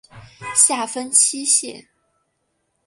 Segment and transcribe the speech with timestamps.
[0.55, 1.87] 下分七县。